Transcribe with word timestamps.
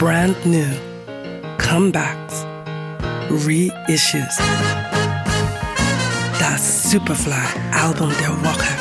brand 0.00 0.34
new, 0.46 0.72
comebacks, 1.58 2.46
reissues. 3.28 4.38
Das 6.38 6.90
Superfly-Album 6.90 8.10
der 8.18 8.30
Woche. 8.42 8.72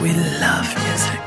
We 0.00 0.12
love 0.40 0.68
music. 0.86 1.17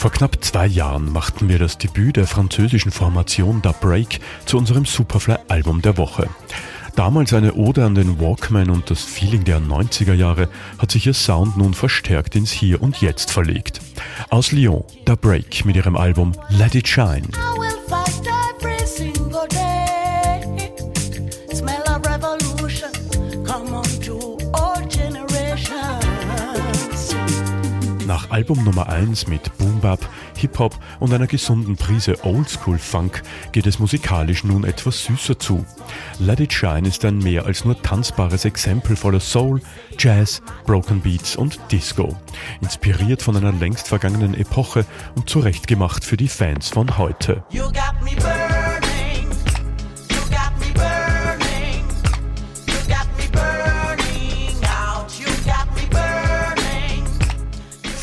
Vor 0.00 0.10
knapp 0.10 0.42
zwei 0.42 0.66
Jahren 0.66 1.12
machten 1.12 1.50
wir 1.50 1.58
das 1.58 1.76
Debüt 1.76 2.16
der 2.16 2.26
französischen 2.26 2.90
Formation 2.90 3.60
Da 3.60 3.72
Break 3.72 4.20
zu 4.46 4.56
unserem 4.56 4.86
Superfly-Album 4.86 5.82
der 5.82 5.98
Woche. 5.98 6.26
Damals 6.96 7.34
eine 7.34 7.52
Ode 7.52 7.84
an 7.84 7.94
den 7.94 8.18
Walkman 8.18 8.70
und 8.70 8.88
das 8.88 9.04
Feeling 9.04 9.44
der 9.44 9.60
90er 9.60 10.14
Jahre 10.14 10.48
hat 10.78 10.90
sich 10.90 11.06
ihr 11.06 11.12
Sound 11.12 11.58
nun 11.58 11.74
verstärkt 11.74 12.34
ins 12.34 12.50
Hier 12.50 12.80
und 12.80 13.02
Jetzt 13.02 13.30
verlegt. 13.30 13.82
Aus 14.30 14.52
Lyon, 14.52 14.84
Da 15.04 15.16
Break 15.16 15.66
mit 15.66 15.76
ihrem 15.76 15.96
Album 15.96 16.32
Let 16.48 16.74
It 16.74 16.88
Shine. 16.88 17.28
Album 28.30 28.64
Nummer 28.64 28.88
1 28.88 29.26
mit 29.26 29.56
Boom 29.58 29.80
Bap, 29.80 30.08
Hip-Hop 30.36 30.78
und 31.00 31.12
einer 31.12 31.26
gesunden 31.26 31.76
Prise 31.76 32.24
Oldschool-Funk 32.24 33.22
geht 33.52 33.66
es 33.66 33.78
musikalisch 33.78 34.44
nun 34.44 34.64
etwas 34.64 35.04
süßer 35.04 35.38
zu. 35.38 35.64
Let 36.18 36.40
It 36.40 36.52
Shine 36.52 36.88
ist 36.88 37.04
ein 37.04 37.18
mehr 37.18 37.46
als 37.46 37.64
nur 37.64 37.80
tanzbares 37.82 38.44
Exempel 38.44 38.96
voller 38.96 39.20
Soul, 39.20 39.60
Jazz, 39.98 40.42
Broken 40.64 41.00
Beats 41.00 41.36
und 41.36 41.58
Disco. 41.70 42.16
Inspiriert 42.60 43.22
von 43.22 43.36
einer 43.36 43.52
längst 43.52 43.88
vergangenen 43.88 44.34
Epoche 44.34 44.86
und 45.16 45.28
zurechtgemacht 45.28 46.04
für 46.04 46.16
die 46.16 46.28
Fans 46.28 46.68
von 46.68 46.98
heute. 46.98 47.42
You 47.50 47.64
got 47.64 47.99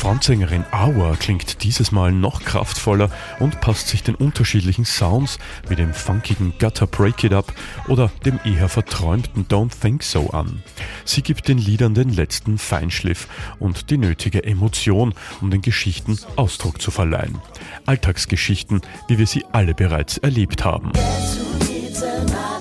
Frontsängerin 0.08 0.64
Awa 0.70 1.16
klingt 1.16 1.62
dieses 1.64 1.92
Mal 1.92 2.12
noch 2.12 2.42
kraftvoller 2.42 3.10
und 3.40 3.60
passt 3.60 3.88
sich 3.88 4.02
den 4.02 4.14
unterschiedlichen 4.14 4.86
Sounds 4.86 5.38
wie 5.68 5.76
dem 5.76 5.92
funkigen 5.92 6.54
Gutter 6.58 6.86
Break 6.86 7.24
It 7.24 7.34
Up 7.34 7.52
oder 7.88 8.10
dem 8.24 8.40
eher 8.42 8.70
verträumten 8.70 9.46
Don't 9.48 9.78
Think 9.78 10.02
So 10.02 10.30
an. 10.30 10.62
Sie 11.04 11.20
gibt 11.20 11.46
den 11.46 11.58
Liedern 11.58 11.92
den 11.92 12.08
letzten 12.08 12.56
Feinschliff 12.56 13.28
und 13.58 13.90
die 13.90 13.98
nötige 13.98 14.44
Emotion, 14.44 15.12
um 15.42 15.50
den 15.50 15.60
Geschichten 15.60 16.18
Ausdruck 16.36 16.80
zu 16.80 16.90
verleihen. 16.90 17.36
Alltagsgeschichten, 17.84 18.80
wie 19.08 19.18
wir 19.18 19.26
sie 19.26 19.44
alle 19.52 19.74
bereits 19.74 20.16
erlebt 20.16 20.64
haben. 20.64 20.90
Guess 22.00 22.57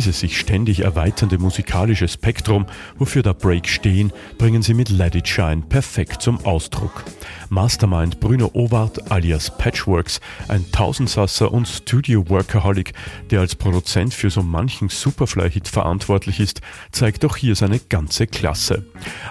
Dieses 0.00 0.20
sich 0.20 0.40
ständig 0.40 0.80
erweiternde 0.80 1.36
musikalische 1.36 2.08
Spektrum, 2.08 2.64
wofür 2.96 3.22
der 3.22 3.34
Break 3.34 3.68
stehen, 3.68 4.14
bringen 4.38 4.62
sie 4.62 4.72
mit 4.72 4.88
Let 4.88 5.14
It 5.14 5.28
Shine 5.28 5.60
perfekt 5.68 6.22
zum 6.22 6.42
Ausdruck. 6.46 7.04
Mastermind 7.50 8.18
Bruno 8.18 8.50
Owart 8.54 9.12
alias 9.12 9.54
Patchworks, 9.58 10.22
ein 10.48 10.64
Tausendsasser 10.72 11.52
und 11.52 11.68
Studio-Workaholic, 11.68 12.94
der 13.30 13.40
als 13.40 13.54
Produzent 13.54 14.14
für 14.14 14.30
so 14.30 14.42
manchen 14.42 14.88
Superfly-Hit 14.88 15.68
verantwortlich 15.68 16.40
ist, 16.40 16.62
zeigt 16.92 17.22
auch 17.26 17.36
hier 17.36 17.54
seine 17.54 17.78
ganze 17.78 18.26
Klasse. 18.26 18.86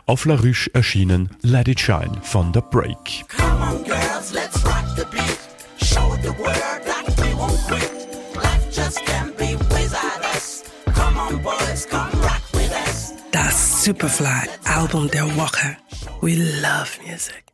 Auf 0.06 0.25
La 0.25 0.36
Ruche 0.36 0.69
erschienen 0.75 1.31
Let 1.41 1.68
It 1.68 1.80
Shine 1.80 2.22
von 2.22 2.53
The 2.53 2.62
Break. 2.69 3.25
Come 3.36 3.59
on, 3.59 3.84
girls, 3.86 4.31
let's 4.36 4.63
rock 4.63 4.86
the 4.96 5.06
beat. 5.09 5.40
Show 5.81 6.16
the 6.22 6.30
world 6.38 6.84
that 6.86 7.07
we 7.18 7.34
won't 7.34 7.57
quit. 7.68 8.09
Rock 13.39 13.47
with 13.47 13.55
us. 13.55 13.79
Das 13.79 13.83
Superfly-Album 13.85 15.09
der 15.11 15.35
Woche. 15.38 15.77
We 16.22 16.35
love 16.35 17.00
music. 17.05 17.49